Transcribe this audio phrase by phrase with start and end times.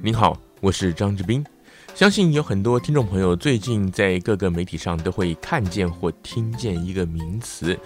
[0.00, 1.44] 您好，我是张志斌。
[1.92, 7.76] 相信有很多听众朋友最近在各个媒体上都会看见或听见一个名词，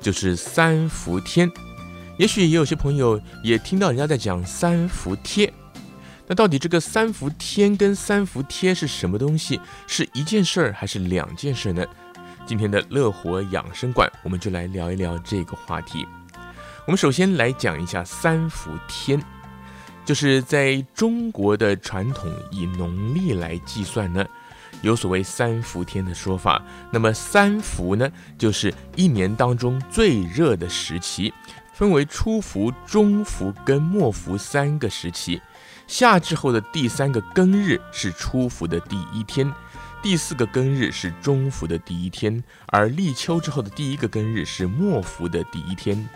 [0.00, 1.48] 就是三伏天。
[2.18, 5.52] 也许也有些朋友也听到人家在讲三伏贴。
[6.26, 9.60] 那到底这个三伏天跟三伏贴是什么东西？
[9.86, 11.86] 是一件事儿还是两件事呢？
[12.44, 16.04] 今天的乐活养生馆，我们就来聊一聊这个话题。
[16.84, 19.22] 我们首先来讲一下三伏天。
[20.04, 24.26] 就是在中国的传统以农历来计算呢，
[24.82, 26.60] 有所谓三伏天的说法。
[26.90, 31.32] 那么三伏呢，就是一年当中最热的时期，
[31.72, 35.40] 分为初伏、中伏跟末伏三个时期。
[35.86, 39.52] 夏至后的第三个庚日是初伏的第一天，
[40.00, 46.08] 第四个庚日是中伏的第一天，而立秋之后的第一个庚日是末伏的第一天。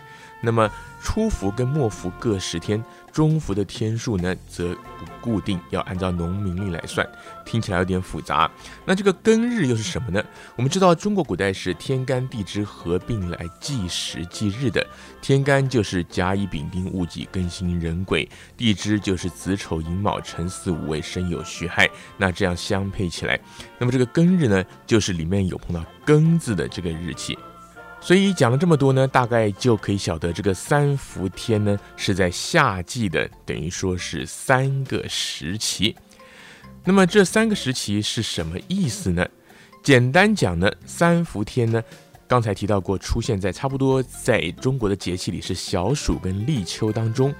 [0.45, 0.69] 那么
[1.01, 7.05] 初伏跟末伏各十天，中伏的天数呢则不固定，要按照农民历来算，
[7.43, 8.49] 听起来有点复杂。
[8.85, 10.23] 那这个庚日又是什么呢？
[10.55, 14.85] 我们知道中国古代是天干地支合并来计时计日的，
[15.21, 23.39] 天干就是甲乙丙丁戊己庚辛壬癸，地支就是子丑寅卯辰巳午未申酉戌亥，那这样相配起来，
[23.77, 27.37] 那么这个庚日呢，就是里面有碰到庚字的这个日期。
[28.05, 35.95] 所以讲了这么多呢，大概就可以晓得这个三伏天呢是在夏季的，等于说是三个时期。
[36.83, 39.27] 那么这三个时期是什么意思呢？
[39.81, 41.83] 简单讲呢，三伏天呢，
[42.27, 47.33] 刚才提到过，出现在差不多在中国的节气里是小暑跟立秋当中，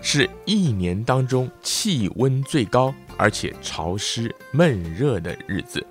[0.00, 5.86] 是一年当中气温最高而且潮湿闷热的日子。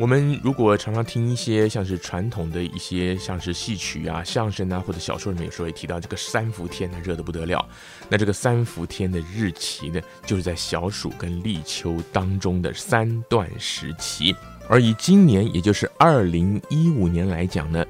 [0.00, 7.62] 我们如果常常听一些像是传统的一些像是戏曲啊、相声啊或者小说里面，有时候会提到这个三伏天呢，热得不得了。
[8.08, 14.34] 那这个三伏天的日期呢，就是在小暑跟立秋当中的三段时期。
[14.70, 17.84] 而以今年，也就是二零一五年来讲呢，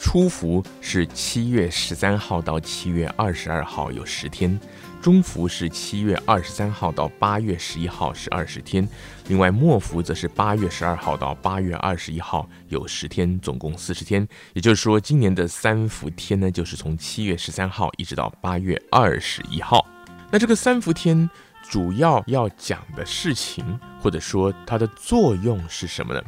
[0.00, 4.58] 初伏是七月十三号到七月二十二号，有十天。
[5.02, 8.88] 中伏是七月二十三号到八月十一号是二十天，
[9.28, 14.26] 另外末伏则是八月十二号到八月二十一号有十天，总共四十天。
[14.54, 19.86] 也就是说，今年的三伏天呢，就是从七月十三号一直到八月二十一号。
[20.30, 21.28] 那这个三伏天
[21.68, 26.22] 主要要讲的事情，或者说它的作用是什么呢？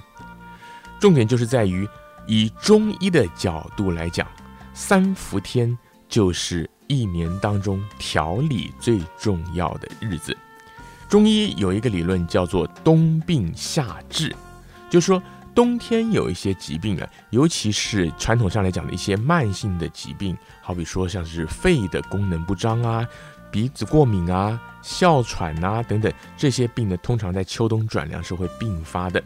[1.00, 1.88] 重点就是在于
[2.26, 4.26] 以中医的角度来讲，
[4.74, 5.76] 三伏天
[6.08, 6.68] 就是。
[6.88, 10.36] 一年当中调理最重要的日子，
[11.08, 14.34] 中医有一个理论叫做冬病夏治，
[14.90, 15.22] 就说
[15.54, 23.08] 冬天有一些疾病啊，尤其是传统上来讲的一些慢性的疾病，好比说像是肺的功能不张啊、
[23.50, 29.22] 鼻子过敏啊、哮喘啊等等这些病呢，通常在秋冬转凉是会并发的。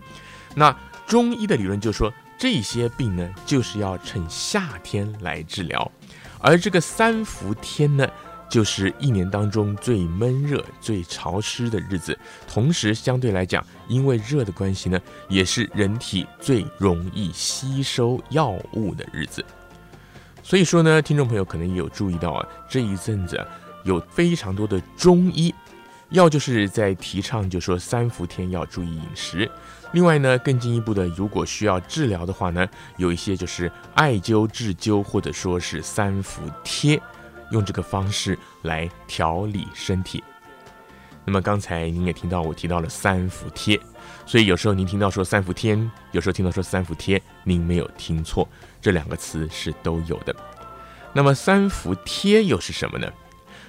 [0.55, 5.91] 那中医的理论就说，这些病呢，就是要趁夏天来治疗。
[6.39, 8.07] 而这个三伏天呢，
[8.49, 19.45] 就是一年当中最闷热、最潮湿的日子，同时相对来讲，因为热的关系呢，也是人体最容易吸收药物的日子。
[20.43, 23.45] 所以说呢，听众朋友可能也有注意到啊，这一阵子，
[23.85, 25.53] 有非常多的中医，
[26.11, 29.51] 要就是在提倡，就说三伏天要注意饮食。
[29.93, 37.01] 另外呢，更进一步的，如果需要治疗的话呢，有一些就是艾灸、治灸，或者说是三伏贴，
[37.51, 40.23] 用这个方式来调理身体。
[41.25, 43.81] 那么刚才您也听到我提到了三伏贴，
[44.27, 48.49] 所以有时候您听到说三伏天，有时候听到说三伏贴，您没有听错，
[48.81, 50.35] 这两个词是都有的。
[51.13, 53.11] 那么三伏贴又是什么呢？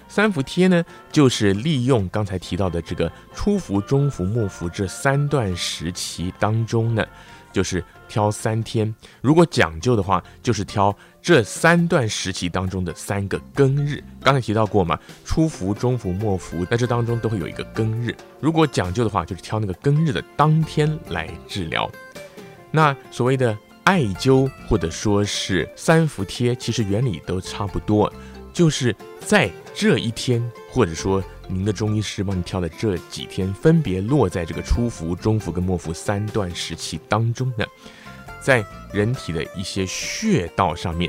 [0.08, 7.06] 三伏贴呢，就是利用刚才提到的这个初伏、中伏、末伏这三段时期当中呢，
[7.52, 8.94] 就是挑三天。
[9.22, 14.02] 如果讲究的话，就是挑这三段时期当中的三个庚日。
[14.22, 18.16] 刚才提到过嘛，初伏、中伏、末伏，在这当中都会有一个庚日。
[18.40, 21.90] 如果讲究的话，就是挑那个庚日的当天来治疗。
[22.72, 28.12] 那所谓的艾灸或者说是三伏贴，其实原理都差不多。
[28.58, 37.64] 就是在这一天，或者说您的中医师帮你挑的这几天，分别落在这个初伏、中伏跟末伏三段时期当中呢，
[38.42, 41.08] 在人体的一些穴道上面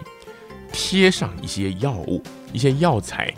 [0.75, 2.23] 贴上一些药物、
[2.53, 3.33] 一些药材。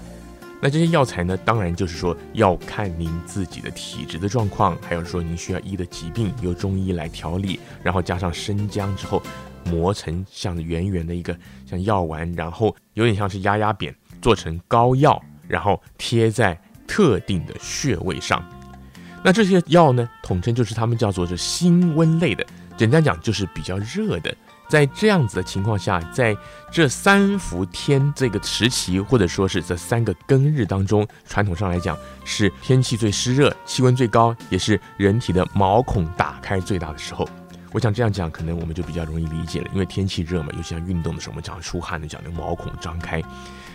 [0.60, 9.22] 那这些药材呢，当然就是说要看您自己的体质的状况，还有说您需要医的疾病，由中医来调理，然后加上生姜之后
[9.66, 13.94] 磨成像圆圆的一个像药丸，然后有点像是压压扁。
[14.20, 18.42] 做成膏药，然后贴在特定的穴位上，
[19.22, 22.44] 那这些药呢，统称就是他们叫做是辛温类的，
[22.76, 24.34] 简单讲就是比较热的。
[24.68, 26.36] 在这样子的情况下，在
[26.70, 37.28] 这三伏天这个时期，或者说是这三个庚日当中，传统上来讲是天气最湿热、气温最高，也是人体的毛孔打开最大的时候。
[37.72, 43.20] 我想这样讲，可能我们就比较容易理解了，因为天气热嘛，尤其像运动的时候，我们讲出汗的讲那毛孔张开。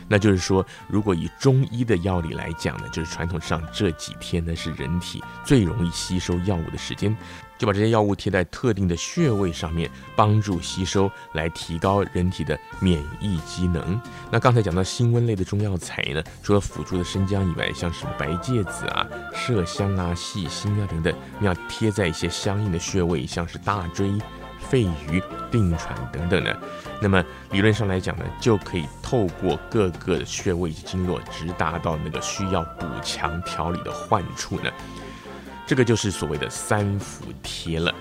[0.08, 7.16] 那就是说，如果以中医的药理来讲呢，就是传统上这几天呢是人体最容易吸收药物的时间，
[7.58, 14.00] 就把这些药物贴在特定的穴位上面，帮助吸收，来提高人体的免疫机能。
[14.32, 24.12] 那刚才讲到辛温类的中药材呢，除了辅助的生姜以外，像什么白芥子啊、麝香啊、细辛啊等等，你要贴在一些相应的穴位，像是大椎。
[24.76, 26.54] 肺俞、定喘等等呢，
[27.02, 34.70] 那么理论上来讲呢，就可以透过各个的穴位以及经络，直达到那个需要补强调理的患处呢。
[35.66, 37.96] 这个就是所谓的三伏贴了。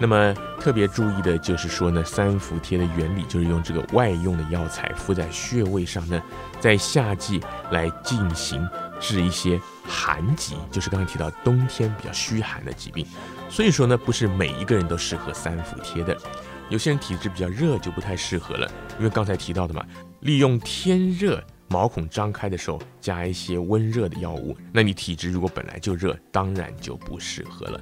[0.00, 6.20] 那么特别注意的就是说呢，三伏贴的原理就是用这个外用的药材敷在穴位上呢，
[6.58, 7.38] 在夏季
[7.70, 8.66] 来进行
[8.98, 13.06] 治一些寒疾，就是刚才提到冬天比较虚寒的疾病。
[13.50, 16.16] 所以说呢，不是每一个人都适合三伏贴的，
[16.70, 18.66] 有些人体质比较热就不太适合了，
[18.96, 19.84] 因为刚才提到的嘛，
[20.20, 27.78] 利用天热毛孔张开的时候加一些温热的药物，那你体质如果本来就热，当然就不适合了。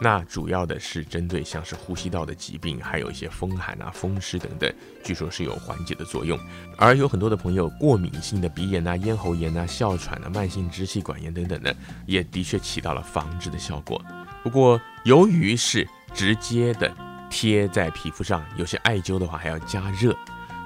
[0.00, 6.38] 那主要的是针对像是呼吸道的疾病，还有一些风寒啊、风湿等等，据说是有缓解的作用。
[6.76, 11.74] 而有很多的朋友过敏性的鼻炎啊、咽喉炎啊、哮喘啊、慢性支气管炎等等的，
[12.06, 14.04] 也的确起到了防治的效果。
[14.42, 16.92] 不过由于是直接的
[17.30, 20.14] 贴在皮肤上，有些艾灸的话还要加热，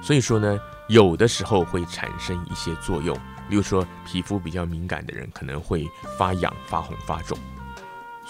[0.01, 3.17] 所以说呢，有的时候会产生一些作用。
[3.47, 5.85] 比如说皮肤比较敏感的人可能会
[6.17, 7.37] 发痒、发红、发肿。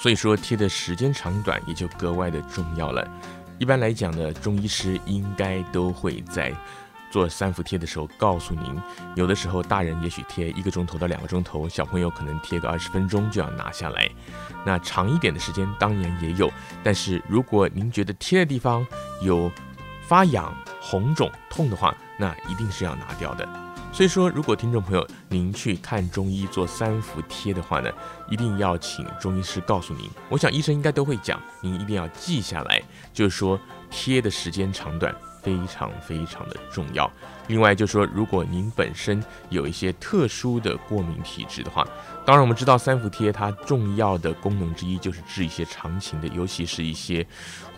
[0.02, 3.06] 所以说贴的时间长短也就格外的重要了。
[3.58, 6.54] 一般来讲呢，中医师应该都会在
[7.12, 8.82] 做三伏贴的时候告诉您，
[9.16, 14.10] 有的时候大人也许贴一个钟头到两个钟头，小朋友可能贴个二十分钟就要拿下来。
[14.66, 16.50] 那长一点的时间当然也有，
[16.82, 18.88] 但是如果您觉得贴的地方
[19.22, 19.52] 有
[20.08, 23.69] 发痒、红肿、痛的话，那一定是要拿掉的。
[23.92, 27.92] 所以说，如果听众朋友您去看中医做三伏贴的话呢，
[28.30, 30.10] 一定要请中医师告诉您。
[30.30, 32.82] 我想医生应该都会讲，您一定要记下来，
[33.14, 33.60] 就是说
[33.90, 37.10] 贴的时间长短非常非常的重要。
[37.48, 41.88] 另外就是说，如果您本身有一些特殊的过敏体质的话，
[42.26, 47.26] 当然我们知道三伏贴它重要的功能之一就是治一些常情的，尤其是一些。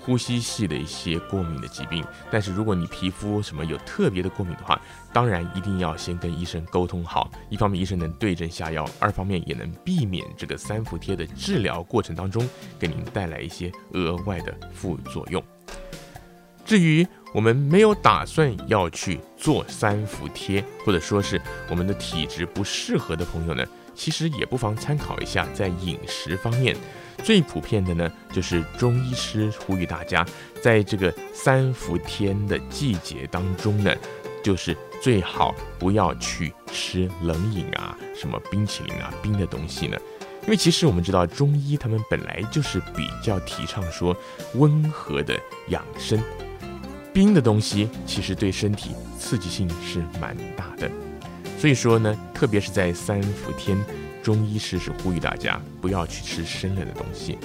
[0.04, 4.82] 呼吸系的一些过敏的疾病，但是如果你皮肤什么有特别的过敏的话，
[5.14, 12.50] 当然一定要先跟医生沟通好，一方面医生能对症下药，二方面也能避免这个三伏贴的治疗过程当中
[12.80, 15.44] 给您带来一些额外的副作用。
[16.72, 26.74] 至于我们没有打算要去做三伏贴，或者说是我们的体质不适合的朋友呢，其实也不妨参考一下在饮食方面。
[27.22, 30.26] 最普遍的呢，就是中医师呼吁大家，
[30.64, 33.94] 在这个三伏天的季节当中呢，
[34.42, 39.98] 就是最好不要去吃冷饮啊，什么冰淇淋啊，冰的东西呢。
[40.44, 44.16] 因为其实我们知道，中医他们本来就是比较提倡说
[44.54, 46.18] 温和的养生，
[47.14, 50.90] 冰的东西其实对身体刺激性是蛮大的。
[51.58, 53.78] 所以说呢，特别是在三伏天。
[54.24, 57.40] 中医师是呼吁大家不要去吃生冷的东西。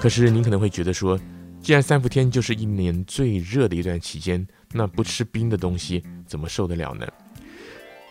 [0.00, 1.18] 可是您可能会觉得说，
[1.60, 7.04] 既然三伏天就是一年最热的一段期间，那不吃冰的东西怎么受得了呢？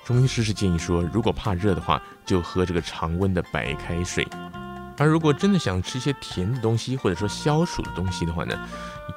[0.05, 4.27] 中医师是建议说，如果怕热的话，就喝这个常温的白开水。
[4.97, 8.57] 而如果真的想吃一些甜的东西，或者说消暑的东西的话呢，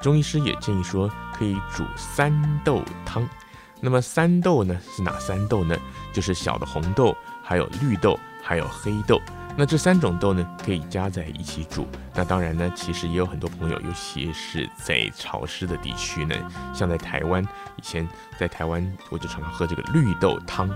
[0.01, 3.29] 中医师也建议说可以煮三豆汤。
[3.81, 5.77] 那么三豆呢，是哪三豆呢？
[6.13, 8.19] 就是小的红豆，还有绿豆。
[8.43, 9.21] 还有黑豆，
[9.55, 11.87] 那这三种豆呢，可以加在一起煮。
[12.15, 16.35] 那当然呢，其实也有很多朋友，尤其是在潮湿的地区呢，
[16.75, 17.45] 像在台湾，
[17.77, 18.09] 以前
[18.39, 20.69] 在台湾我就常常喝这个绿豆汤。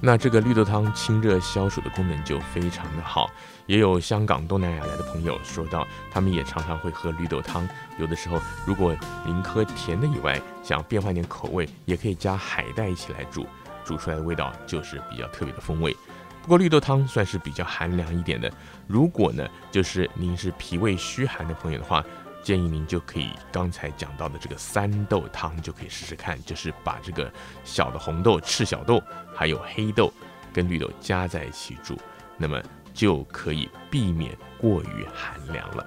[0.00, 3.30] 那这个绿豆汤清热消暑的功能就非常的好。
[3.66, 7.68] 也有香港、东南亚来的朋友说到，他们也常常会喝绿豆汤。
[7.98, 13.44] 有的时候，如果您喝甜的以外，想变换点口味，也可以加海带一起来煮，
[13.84, 15.96] 煮出来的味道就是比较特别的风味。
[16.42, 18.48] 不过绿豆汤算是比较寒凉一点的。
[18.86, 22.04] 如果呢，就是您是脾胃虚寒的朋友的话，
[22.42, 27.32] 建议您就可以刚才讲到的这个三豆汤就可以试试看，就是把这个
[27.64, 29.02] 小的红豆、赤小豆
[29.34, 30.12] 还有黑豆
[30.52, 31.98] 跟绿豆加在一起煮，
[32.36, 32.62] 那么
[32.94, 35.84] 就可以避免过于寒凉了。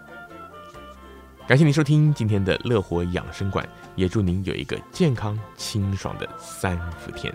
[1.48, 7.34] 感谢您收听今天的乐活养生馆，也祝您有一个健康清爽的三伏天。